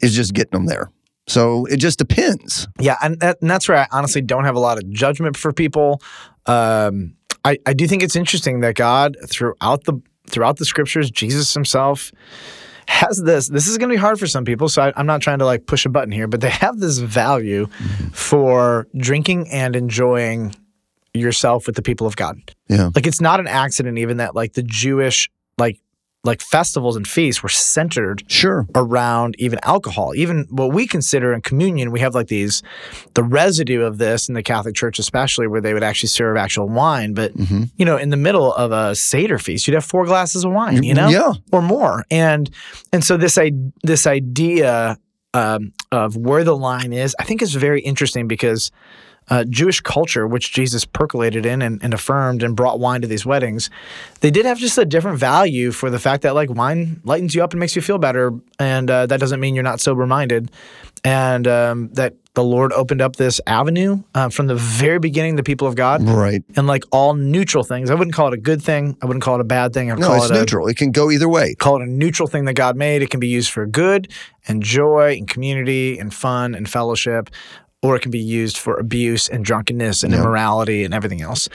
is 0.02 0.16
just 0.16 0.34
getting 0.34 0.52
them 0.52 0.66
there. 0.66 0.90
So 1.28 1.66
it 1.66 1.78
just 1.78 2.00
depends. 2.00 2.68
Yeah, 2.80 2.98
and, 3.02 3.20
that, 3.22 3.42
and 3.42 3.50
that's 3.50 3.70
where 3.70 3.78
I 3.78 3.88
honestly 3.92 4.22
don't 4.22 4.44
have 4.44 4.56
a 4.56 4.60
lot 4.60 4.78
of 4.78 4.90
judgment 4.90 5.38
for 5.38 5.54
people. 5.54 6.02
Um, 6.46 7.16
I, 7.46 7.58
I 7.66 7.74
do 7.74 7.88
think 7.88 8.04
it's 8.04 8.16
interesting 8.16 8.62
that 8.62 8.76
God 8.76 9.18
throughout 9.28 9.86
the 9.86 10.02
throughout 10.30 10.58
the 10.58 10.66
scriptures, 10.66 11.12
Jesus 11.12 11.54
himself 11.54 12.12
has 12.88 13.22
this. 13.22 13.48
This 13.48 13.68
is 13.68 13.78
going 13.78 13.90
to 13.90 13.94
be 13.94 14.00
hard 14.00 14.20
for 14.20 14.28
some 14.28 14.46
people, 14.46 14.70
so 14.70 14.82
I, 14.82 15.00
am 15.00 15.06
not 15.06 15.22
trying 15.22 15.40
to 15.40 15.46
like 15.46 15.66
push 15.66 15.86
a 15.86 15.90
button 15.90 16.12
here, 16.12 16.28
but 16.28 16.42
they 16.42 16.50
have 16.50 16.80
this 16.80 16.98
value 16.98 17.68
mm-hmm. 17.68 18.08
for 18.10 18.88
drinking 18.98 19.50
and 19.52 19.76
enjoying 19.76 20.56
yourself 21.14 21.68
with 21.68 21.76
the 21.76 21.82
people 21.82 22.08
of 22.08 22.16
God. 22.16 22.38
Yeah, 22.68 22.90
like 22.96 23.08
it's 23.08 23.22
not 23.22 23.40
an 23.40 23.48
accident 23.48 23.98
even 23.98 24.18
that 24.18 24.36
like 24.36 24.54
the 24.54 24.64
Jewish 24.64 25.30
like 25.58 25.80
like 26.24 26.42
festivals 26.42 26.96
and 26.96 27.06
feasts 27.06 27.44
were 27.44 27.50
centered 27.50 28.24
sure. 28.28 28.66
around 28.76 29.36
even 29.40 29.60
alcohol. 29.64 30.14
Even 30.16 30.48
what 30.50 30.72
we 30.72 30.88
consider 30.88 31.34
in 31.34 31.42
communion 31.42 31.92
we 31.92 32.00
have 32.00 32.16
like 32.16 32.28
these 32.28 32.64
the 33.14 33.24
residue 33.24 33.82
of 33.82 33.98
this 33.98 34.30
in 34.30 34.34
the 34.34 34.44
catholic 34.44 34.74
church 34.74 35.00
especially 35.00 35.48
where 35.48 35.60
they 35.60 35.74
would 35.74 35.84
actually 35.84 36.08
serve 36.08 36.38
actual 36.38 36.70
wine. 36.70 37.14
But 37.14 37.36
mm-hmm. 37.36 37.64
you 37.78 37.86
know 37.86 37.98
in 37.98 38.10
the 38.10 38.18
middle 38.18 38.54
of 38.54 38.72
a 38.72 38.96
seder 38.96 39.38
feast 39.38 39.68
you'd 39.68 39.74
have 39.74 39.86
four 39.86 40.06
glasses 40.06 40.46
of 40.46 40.52
wine 40.52 40.84
you 40.84 40.94
know? 40.94 41.10
Yeah. 41.10 41.34
Or 41.52 41.62
more. 41.62 42.06
And 42.10 42.50
and 42.94 43.04
so 43.04 43.18
this 43.18 43.38
this 43.84 44.08
idea 44.08 44.98
um, 45.34 45.74
of 45.92 46.16
where 46.16 46.44
the 46.44 46.56
line 46.56 46.94
is 46.94 47.16
i 47.20 47.24
think 47.24 47.42
is 47.42 47.56
very 47.56 47.82
interesting 47.82 48.28
because 48.28 48.72
uh, 49.30 49.44
Jewish 49.46 49.82
culture, 49.82 50.28
which 50.28 50.54
Jesus 50.54 50.86
percolated 50.86 51.46
in 51.46 51.62
and, 51.62 51.82
and, 51.84 51.94
affirmed 51.94 52.44
and 52.44 52.56
brought 52.56 52.80
wine 52.80 53.02
to 53.02 53.08
these 53.08 53.26
weddings, 53.26 53.70
they 54.22 54.32
did 54.32 54.46
have 54.46 54.58
just 54.58 54.78
a 54.78 54.86
different 54.86 55.20
value 55.20 55.72
for 55.72 55.90
the 55.90 56.00
fact 56.00 56.24
that 56.24 56.36
like 56.36 56.50
wine 56.50 57.02
lightens 57.04 57.34
you 57.34 57.44
up 57.44 57.52
and 57.52 57.60
makes 57.60 57.76
you 57.76 57.82
feel 57.82 57.98
better, 57.98 58.34
and 58.60 58.90
uh, 58.90 59.06
that 59.06 59.20
doesn't 59.20 59.40
mean 59.40 59.56
you're 59.56 59.64
not 59.64 59.80
sober 59.80 60.06
minded, 60.06 60.52
and 61.04 61.48
um, 61.48 61.90
that 61.94 62.16
the 62.34 62.44
Lord 62.44 62.74
opened 62.74 63.02
up 63.02 63.16
this 63.16 63.40
avenue 63.46 64.02
uh, 64.16 64.30
from 64.30 64.48
the 64.48 64.56
very 64.56 64.98
beginning, 64.98 65.36
the 65.36 65.44
people 65.44 65.68
of 65.68 65.76
God, 65.76 66.02
right, 66.04 66.44
and 66.56 66.68
like 66.68 66.84
all 66.92 67.14
neutral 67.14 67.64
things. 67.64 67.90
I 67.90 67.96
wouldn't 67.96 68.16
call 68.16 68.28
it 68.28 68.34
a 68.34 68.42
good 68.42 68.62
thing. 68.62 68.98
I 69.02 69.06
wouldn't 69.06 69.24
call 69.24 69.36
it 69.36 69.42
a 69.42 69.46
bad 69.46 69.74
thing. 69.74 69.92
I'd 69.92 70.00
no, 70.00 70.08
call 70.08 70.24
it's 70.24 70.32
it 70.32 70.34
neutral. 70.34 70.68
A, 70.68 70.72
it 70.72 70.78
can 70.78 70.92
go 70.92 71.12
either 71.12 71.30
way. 71.30 71.56
Call 71.56 71.78
it 71.78 71.84
a 71.84 71.90
neutral 71.90 72.28
thing 72.28 72.46
that 72.46 72.54
God 72.54 72.76
made. 72.76 73.02
It 73.02 73.10
can 73.10 73.20
be 73.20 73.28
used 73.28 73.52
for 73.52 73.66
good 73.66 74.12
and 74.48 74.62
joy 74.62 75.16
and 75.18 75.28
community 75.28 75.98
and 76.00 76.14
fun 76.14 76.56
and 76.56 76.70
fellowship 76.70 77.30
or 77.84 77.98
it 77.98 78.00
can 78.00 78.12
be 78.12 78.20
used 78.20 78.58
for 78.58 78.80
abuse 78.80 79.28
and 79.28 79.44
drunkenness 79.44 80.04
and 80.04 80.14
immorality 80.14 80.86
and 80.86 80.94
everything 80.94 81.22
else. 81.22 81.50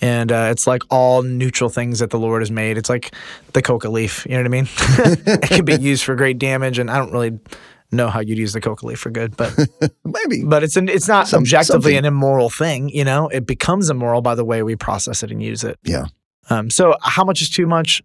And 0.00 0.30
uh, 0.30 0.48
it's 0.52 0.66
like 0.66 0.82
all 0.90 1.22
neutral 1.22 1.68
things 1.68 1.98
that 1.98 2.10
the 2.10 2.20
Lord 2.20 2.40
has 2.40 2.52
made. 2.52 2.78
It's 2.78 2.88
like 2.88 3.12
the 3.52 3.62
coca 3.62 3.88
leaf. 3.88 4.24
You 4.24 4.32
know 4.32 4.38
what 4.38 4.46
I 4.46 4.48
mean? 4.48 4.68
it 4.78 5.42
can 5.42 5.64
be 5.64 5.74
used 5.74 6.04
for 6.04 6.14
great 6.14 6.38
damage, 6.38 6.78
and 6.78 6.88
I 6.88 6.98
don't 6.98 7.12
really 7.12 7.38
know 7.90 8.08
how 8.08 8.20
you'd 8.20 8.38
use 8.38 8.52
the 8.52 8.60
coca 8.60 8.86
leaf 8.86 9.00
for 9.00 9.10
good, 9.10 9.36
but 9.36 9.54
maybe. 10.04 10.44
But 10.44 10.62
it's 10.62 10.76
an, 10.76 10.88
it's 10.88 11.08
not 11.08 11.26
Some, 11.26 11.40
objectively 11.40 11.82
something. 11.82 11.96
an 11.98 12.04
immoral 12.04 12.48
thing. 12.48 12.88
You 12.88 13.04
know, 13.04 13.28
it 13.28 13.44
becomes 13.44 13.90
immoral 13.90 14.22
by 14.22 14.36
the 14.36 14.44
way 14.44 14.62
we 14.62 14.76
process 14.76 15.24
it 15.24 15.32
and 15.32 15.42
use 15.42 15.64
it. 15.64 15.78
Yeah. 15.82 16.06
Um, 16.48 16.70
so 16.70 16.94
how 17.02 17.24
much 17.24 17.42
is 17.42 17.50
too 17.50 17.66
much? 17.66 18.02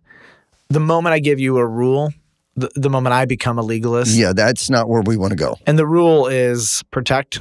The 0.70 0.80
moment 0.80 1.14
I 1.14 1.20
give 1.20 1.40
you 1.40 1.58
a 1.58 1.66
rule, 1.66 2.12
the, 2.56 2.70
the 2.76 2.90
moment 2.90 3.14
I 3.14 3.26
become 3.26 3.58
a 3.58 3.62
legalist. 3.62 4.16
Yeah, 4.16 4.34
that's 4.34 4.70
not 4.70 4.90
where 4.90 5.02
we 5.02 5.16
want 5.16 5.32
to 5.32 5.38
go. 5.38 5.58
And 5.66 5.78
the 5.78 5.86
rule 5.86 6.28
is 6.28 6.84
protect 6.92 7.40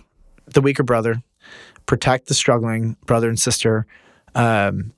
the 0.56 0.62
weaker 0.62 0.82
brother, 0.82 1.22
protect 1.84 2.26
the 2.26 2.34
struggling 2.34 2.96
brother 3.06 3.28
and 3.28 3.38
sister. 3.38 3.86
Um, 4.34 4.92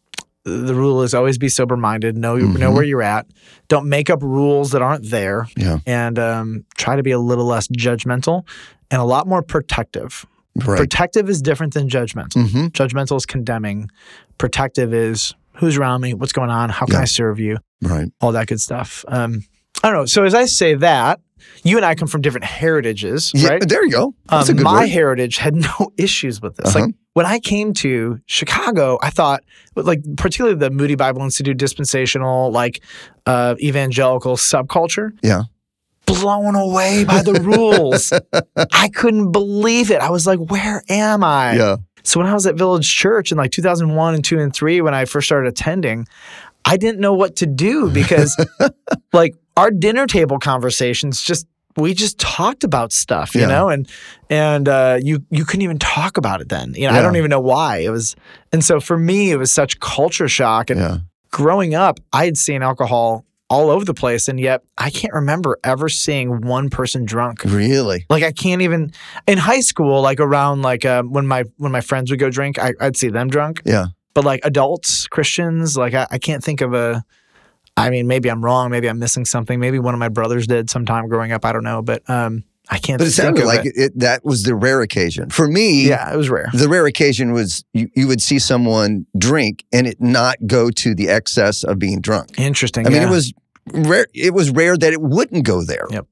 the 0.44 0.74
rule 0.74 1.02
is 1.02 1.12
always 1.12 1.36
be 1.36 1.50
sober 1.50 1.76
minded. 1.76 2.16
Know 2.16 2.36
mm-hmm. 2.36 2.58
know 2.58 2.72
where 2.72 2.84
you're 2.84 3.02
at. 3.02 3.26
Don't 3.68 3.88
make 3.88 4.08
up 4.08 4.22
rules 4.22 4.70
that 4.70 4.80
aren't 4.80 5.10
there. 5.10 5.46
Yeah. 5.56 5.80
And 5.84 6.18
um, 6.18 6.64
try 6.76 6.96
to 6.96 7.02
be 7.02 7.10
a 7.10 7.18
little 7.18 7.44
less 7.44 7.68
judgmental 7.68 8.46
and 8.90 9.02
a 9.02 9.04
lot 9.04 9.26
more 9.26 9.42
protective. 9.42 10.24
Right. 10.54 10.78
Protective 10.78 11.28
is 11.28 11.42
different 11.42 11.74
than 11.74 11.88
judgmental. 11.88 12.46
Mm-hmm. 12.46 12.66
Judgmental 12.68 13.16
is 13.16 13.26
condemning. 13.26 13.90
Protective 14.38 14.94
is 14.94 15.34
who's 15.54 15.76
around 15.76 16.00
me, 16.00 16.14
what's 16.14 16.32
going 16.32 16.50
on, 16.50 16.70
how 16.70 16.86
can 16.86 16.94
yeah. 16.94 17.02
I 17.02 17.04
serve 17.04 17.38
you, 17.38 17.58
right? 17.82 18.08
All 18.20 18.32
that 18.32 18.46
good 18.46 18.60
stuff. 18.60 19.04
Um, 19.08 19.44
I 19.82 19.90
don't 19.90 19.98
know. 19.98 20.06
So 20.06 20.24
as 20.24 20.34
I 20.34 20.46
say 20.46 20.74
that, 20.76 21.20
you 21.62 21.76
and 21.76 21.84
I 21.84 21.94
come 21.94 22.08
from 22.08 22.20
different 22.20 22.44
heritages, 22.44 23.32
yeah, 23.34 23.48
right? 23.50 23.68
There 23.68 23.84
you 23.84 23.92
go. 23.92 24.14
Um, 24.28 24.62
my 24.62 24.80
word. 24.80 24.88
heritage 24.88 25.36
had 25.38 25.54
no 25.54 25.92
issues 25.96 26.40
with 26.40 26.56
this. 26.56 26.74
Uh-huh. 26.74 26.86
Like 26.86 26.94
when 27.14 27.26
I 27.26 27.40
came 27.40 27.72
to 27.74 28.20
Chicago, 28.26 28.98
I 29.02 29.10
thought, 29.10 29.42
like 29.74 30.00
particularly 30.16 30.56
the 30.56 30.70
Moody 30.70 30.94
Bible 30.94 31.22
Institute 31.22 31.56
dispensational, 31.56 32.50
like 32.50 32.82
uh, 33.26 33.56
evangelical 33.60 34.36
subculture. 34.36 35.10
Yeah. 35.22 35.42
Blown 36.06 36.54
away 36.54 37.04
by 37.04 37.22
the 37.22 37.34
rules. 37.34 38.12
I 38.72 38.88
couldn't 38.88 39.32
believe 39.32 39.90
it. 39.90 40.00
I 40.00 40.10
was 40.10 40.26
like, 40.26 40.38
where 40.38 40.82
am 40.88 41.22
I? 41.22 41.56
Yeah. 41.56 41.76
So 42.02 42.20
when 42.20 42.26
I 42.26 42.32
was 42.32 42.46
at 42.46 42.54
Village 42.54 42.90
Church 42.90 43.32
in 43.32 43.36
like 43.36 43.50
2001 43.50 44.14
and 44.14 44.24
2 44.24 44.38
and 44.38 44.54
3 44.54 44.80
when 44.80 44.94
I 44.94 45.04
first 45.04 45.26
started 45.26 45.48
attending, 45.48 46.06
I 46.64 46.76
didn't 46.76 47.00
know 47.00 47.14
what 47.14 47.36
to 47.36 47.46
do 47.46 47.90
because 47.90 48.36
like 49.12 49.34
our 49.58 49.70
dinner 49.72 50.06
table 50.06 50.38
conversations 50.38 51.20
just 51.20 51.46
we 51.76 51.94
just 51.94 52.18
talked 52.18 52.64
about 52.64 52.92
stuff, 52.92 53.34
you 53.34 53.42
yeah. 53.42 53.46
know, 53.46 53.68
and 53.68 53.88
and 54.30 54.68
uh, 54.68 54.98
you 55.00 55.24
you 55.30 55.44
couldn't 55.44 55.62
even 55.62 55.78
talk 55.78 56.16
about 56.16 56.40
it 56.40 56.48
then. 56.48 56.74
You 56.74 56.86
know, 56.86 56.92
yeah. 56.94 56.98
I 56.98 57.02
don't 57.02 57.16
even 57.16 57.30
know 57.30 57.40
why 57.40 57.78
it 57.78 57.90
was. 57.90 58.16
And 58.52 58.64
so 58.64 58.80
for 58.80 58.98
me, 58.98 59.30
it 59.30 59.36
was 59.36 59.52
such 59.52 59.78
culture 59.80 60.28
shock. 60.28 60.70
And 60.70 60.80
yeah. 60.80 60.98
growing 61.30 61.74
up, 61.74 62.00
I 62.12 62.24
had 62.24 62.36
seen 62.36 62.62
alcohol 62.62 63.24
all 63.50 63.70
over 63.70 63.84
the 63.84 63.94
place, 63.94 64.28
and 64.28 64.38
yet 64.38 64.62
I 64.76 64.90
can't 64.90 65.14
remember 65.14 65.58
ever 65.64 65.88
seeing 65.88 66.42
one 66.42 66.68
person 66.68 67.04
drunk. 67.04 67.44
Really? 67.44 68.06
Like 68.10 68.22
I 68.22 68.32
can't 68.32 68.62
even 68.62 68.92
in 69.26 69.38
high 69.38 69.60
school, 69.60 70.02
like 70.02 70.20
around 70.20 70.62
like 70.62 70.84
uh, 70.84 71.02
when 71.02 71.26
my 71.26 71.44
when 71.56 71.72
my 71.72 71.80
friends 71.80 72.10
would 72.10 72.20
go 72.20 72.30
drink, 72.30 72.58
I, 72.58 72.72
would 72.80 72.96
see 72.96 73.08
them 73.08 73.28
drunk. 73.28 73.62
Yeah. 73.64 73.86
But 74.14 74.24
like 74.24 74.40
adults, 74.44 75.06
Christians, 75.06 75.76
like 75.76 75.94
I, 75.94 76.06
I 76.10 76.18
can't 76.18 76.42
think 76.42 76.60
of 76.60 76.74
a 76.74 77.04
I 77.78 77.90
mean, 77.90 78.06
maybe 78.06 78.30
I'm 78.30 78.44
wrong. 78.44 78.70
Maybe 78.70 78.88
I'm 78.88 78.98
missing 78.98 79.24
something. 79.24 79.60
Maybe 79.60 79.78
one 79.78 79.94
of 79.94 80.00
my 80.00 80.08
brothers 80.08 80.46
did 80.46 80.70
sometime 80.70 81.08
growing 81.08 81.32
up. 81.32 81.44
I 81.44 81.52
don't 81.52 81.64
know, 81.64 81.82
but 81.82 82.08
um, 82.08 82.44
I 82.68 82.78
can't. 82.78 82.98
But 82.98 83.08
it 83.08 83.12
sounded 83.12 83.44
like 83.44 83.66
it. 83.66 83.74
It, 83.76 83.98
that 83.98 84.24
was 84.24 84.42
the 84.42 84.54
rare 84.54 84.82
occasion 84.82 85.30
for 85.30 85.48
me. 85.48 85.86
Yeah, 85.88 86.12
it 86.12 86.16
was 86.16 86.28
rare. 86.28 86.50
The 86.52 86.68
rare 86.68 86.86
occasion 86.86 87.32
was 87.32 87.64
you, 87.72 87.88
you 87.94 88.08
would 88.08 88.20
see 88.20 88.38
someone 88.38 89.06
drink 89.16 89.64
and 89.72 89.86
it 89.86 90.00
not 90.00 90.36
go 90.46 90.70
to 90.70 90.94
the 90.94 91.08
excess 91.08 91.64
of 91.64 91.78
being 91.78 92.00
drunk. 92.00 92.38
Interesting. 92.38 92.86
I 92.86 92.90
mean, 92.90 93.02
it 93.02 93.10
was 93.10 93.32
rare. 93.72 94.06
It 94.14 94.34
was 94.34 94.50
rare 94.50 94.76
that 94.76 94.92
it 94.92 95.00
wouldn't 95.00 95.44
go 95.44 95.64
there. 95.64 95.86
Yep. 95.90 96.06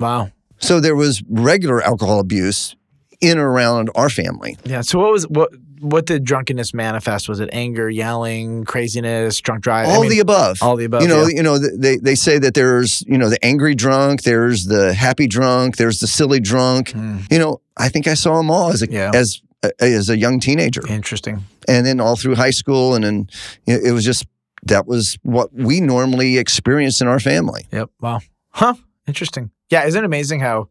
Wow. 0.00 0.30
So 0.58 0.80
there 0.80 0.96
was 0.96 1.22
regular 1.28 1.82
alcohol 1.82 2.20
abuse 2.20 2.76
in 3.20 3.38
or 3.38 3.50
around 3.50 3.90
our 3.94 4.08
family. 4.08 4.56
Yeah. 4.64 4.80
So 4.80 4.98
what 4.98 5.12
was 5.12 5.28
what 5.28 5.50
what 5.82 6.06
did 6.06 6.24
drunkenness 6.24 6.72
manifest? 6.72 7.28
Was 7.28 7.40
it 7.40 7.50
anger, 7.52 7.90
yelling, 7.90 8.64
craziness, 8.64 9.40
drunk 9.40 9.62
driving? 9.62 9.90
All 9.90 9.98
I 9.98 10.02
mean, 10.02 10.10
the 10.10 10.20
above. 10.20 10.62
All 10.62 10.76
the 10.76 10.84
above. 10.84 11.02
You 11.02 11.08
know, 11.08 11.22
yeah. 11.22 11.36
you 11.36 11.42
know, 11.42 11.58
they 11.58 11.96
they 11.96 12.14
say 12.14 12.38
that 12.38 12.54
there's 12.54 13.02
you 13.06 13.18
know 13.18 13.28
the 13.28 13.44
angry 13.44 13.74
drunk, 13.74 14.22
there's 14.22 14.66
the 14.66 14.94
happy 14.94 15.26
drunk, 15.26 15.76
there's 15.76 16.00
the 16.00 16.06
silly 16.06 16.40
drunk. 16.40 16.90
Mm. 16.90 17.30
You 17.30 17.38
know, 17.38 17.60
I 17.76 17.88
think 17.88 18.06
I 18.06 18.14
saw 18.14 18.36
them 18.36 18.50
all 18.50 18.70
as 18.70 18.82
a 18.82 18.90
yeah. 18.90 19.10
as 19.12 19.42
a, 19.62 19.72
as 19.80 20.08
a 20.08 20.16
young 20.16 20.40
teenager. 20.40 20.86
Interesting. 20.88 21.44
And 21.68 21.84
then 21.84 22.00
all 22.00 22.16
through 22.16 22.36
high 22.36 22.50
school, 22.50 22.94
and 22.94 23.04
then 23.04 23.28
it 23.66 23.92
was 23.92 24.04
just 24.04 24.26
that 24.64 24.86
was 24.86 25.18
what 25.22 25.52
we 25.52 25.80
normally 25.80 26.38
experienced 26.38 27.00
in 27.00 27.08
our 27.08 27.20
family. 27.20 27.66
Yep. 27.72 27.90
Wow. 28.00 28.20
Huh. 28.50 28.74
Interesting. 29.06 29.50
Yeah. 29.70 29.84
Isn't 29.84 30.02
it 30.02 30.06
amazing 30.06 30.40
how 30.40 30.68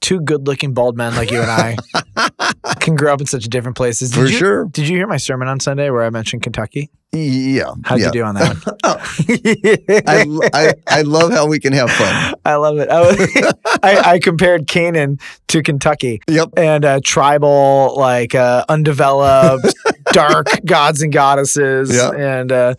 two 0.00 0.20
good-looking 0.20 0.74
bald 0.74 0.96
men 0.96 1.14
like 1.14 1.30
you 1.30 1.40
and 1.40 1.50
I 1.50 1.76
can 2.80 2.94
grow 2.94 3.12
up 3.12 3.20
in 3.20 3.26
such 3.26 3.44
different 3.44 3.76
places. 3.76 4.10
Did 4.10 4.20
For 4.20 4.26
you, 4.26 4.36
sure. 4.36 4.64
Did 4.66 4.88
you 4.88 4.96
hear 4.96 5.06
my 5.06 5.16
sermon 5.16 5.48
on 5.48 5.60
Sunday 5.60 5.90
where 5.90 6.04
I 6.04 6.10
mentioned 6.10 6.42
Kentucky? 6.42 6.90
Yeah. 7.14 7.74
How'd 7.84 8.00
yeah. 8.00 8.06
you 8.06 8.12
do 8.12 8.22
on 8.24 8.34
that 8.34 8.66
one? 8.66 8.76
oh. 8.84 8.96
I, 10.06 10.50
I, 10.52 10.74
I, 10.98 11.02
love 11.02 11.32
how 11.32 11.46
we 11.46 11.60
can 11.60 11.72
have 11.72 11.90
fun. 11.90 12.34
I 12.44 12.56
love 12.56 12.78
it. 12.78 12.88
I, 12.88 13.00
was, 13.00 13.54
I, 13.82 14.12
I, 14.12 14.18
compared 14.18 14.66
Canaan 14.66 15.18
to 15.48 15.62
Kentucky. 15.62 16.20
Yep. 16.28 16.50
And 16.56 16.84
uh, 16.84 17.00
tribal, 17.04 17.94
like 17.96 18.34
uh, 18.34 18.64
undeveloped, 18.68 19.72
dark 20.14 20.46
gods 20.64 21.02
and 21.02 21.12
goddesses. 21.12 21.94
Yeah. 21.94 22.10
And 22.10 22.52
uh, 22.52 22.74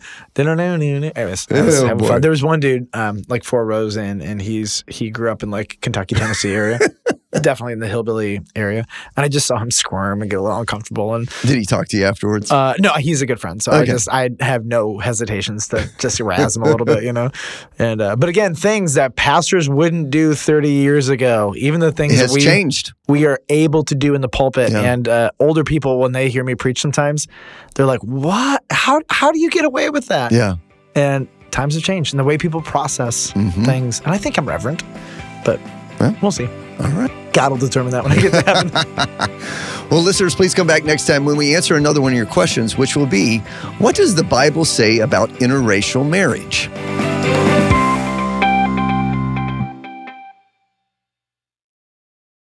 anyways, 1.16 1.46
was 1.64 1.82
oh, 1.82 1.98
fun. 1.98 2.20
There 2.20 2.30
was 2.30 2.42
one 2.42 2.60
dude, 2.60 2.88
um, 2.94 3.22
like 3.28 3.44
four 3.44 3.64
rows 3.64 3.96
in, 3.96 4.20
and 4.20 4.40
he's 4.40 4.84
he 4.88 5.10
grew 5.10 5.30
up 5.30 5.42
in 5.42 5.50
like 5.50 5.78
Kentucky, 5.80 6.14
Tennessee 6.14 6.52
area. 6.52 6.80
definitely 7.42 7.72
in 7.74 7.78
the 7.80 7.88
hillbilly 7.88 8.40
area. 8.54 8.84
And 9.16 9.24
I 9.24 9.28
just 9.28 9.46
saw 9.46 9.58
him 9.58 9.70
squirm 9.70 10.22
and 10.22 10.30
get 10.30 10.38
a 10.38 10.42
little 10.42 10.58
uncomfortable. 10.58 11.14
And 11.14 11.28
Did 11.42 11.58
he 11.58 11.64
talk 11.64 11.88
to 11.88 11.96
you 11.96 12.04
afterwards? 12.04 12.50
uh, 12.50 12.74
no, 12.78 12.92
he's 12.94 13.22
a 13.22 13.26
good 13.26 13.40
friend, 13.40 13.62
so 13.62 13.72
I 13.72 13.84
just 13.84 14.08
I 14.10 14.30
have 14.40 14.64
no 14.64 14.98
hesitations 14.98 15.68
to 15.68 15.88
just 15.98 16.20
razz 16.20 16.56
him 16.56 16.62
a 16.62 16.66
little 16.66 16.86
bit, 16.86 17.02
you 17.04 17.12
know. 17.12 17.30
And 17.78 18.00
uh, 18.00 18.16
but 18.16 18.28
again, 18.28 18.54
things 18.54 18.94
that 18.94 19.16
pastors 19.16 19.68
wouldn't 19.68 20.10
do 20.10 20.34
30 20.34 20.70
years 20.70 21.08
ago, 21.08 21.54
even 21.56 21.80
the 21.80 21.92
things 21.92 22.18
that 22.18 22.30
we 22.30 22.40
changed. 22.40 22.92
we 23.08 23.26
are 23.26 23.40
able 23.48 23.82
to 23.84 23.94
do 23.94 24.14
in 24.14 24.20
the 24.20 24.28
pulpit. 24.28 24.70
Yeah. 24.72 24.80
And 24.80 25.08
uh, 25.08 25.30
older 25.40 25.64
people, 25.64 25.98
when 25.98 26.12
they 26.12 26.28
hear 26.28 26.44
me 26.44 26.54
preach, 26.54 26.80
sometimes 26.80 27.26
they're 27.74 27.86
like, 27.86 28.00
"What? 28.02 28.62
How 28.70 29.00
how 29.10 29.32
do 29.32 29.38
you 29.38 29.50
get 29.50 29.64
away 29.64 29.90
with 29.90 30.06
that?" 30.08 30.32
Yeah. 30.32 30.56
And 30.94 31.28
times 31.50 31.74
have 31.74 31.82
changed, 31.84 32.12
and 32.12 32.18
the 32.20 32.24
way 32.24 32.36
people 32.38 32.60
process 32.62 33.32
Mhm. 33.32 33.64
things. 33.64 34.00
And 34.00 34.08
I 34.12 34.18
think 34.18 34.36
I'm 34.38 34.46
reverent, 34.48 34.82
but 35.44 35.60
Well. 36.00 36.16
we'll 36.22 36.30
see. 36.32 36.48
All 36.80 36.88
right. 36.90 37.10
God 37.36 37.50
will 37.50 37.58
determine 37.58 37.92
that 37.92 38.02
when 38.02 38.12
I 38.12 38.22
get 38.22 38.32
to 38.32 38.42
heaven. 38.42 39.40
Well, 39.90 40.02
listeners, 40.02 40.34
please 40.34 40.52
come 40.52 40.66
back 40.66 40.82
next 40.82 41.06
time 41.06 41.24
when 41.24 41.36
we 41.36 41.54
answer 41.54 41.76
another 41.76 42.00
one 42.00 42.10
of 42.10 42.16
your 42.16 42.26
questions, 42.26 42.76
which 42.76 42.96
will 42.96 43.06
be 43.06 43.38
What 43.78 43.94
does 43.94 44.16
the 44.16 44.24
Bible 44.24 44.64
say 44.64 44.98
about 44.98 45.28
interracial 45.34 46.08
marriage? 46.08 46.68